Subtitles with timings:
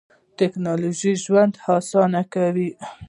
[0.39, 2.69] تکنالوژي ژوند آسانه کوي.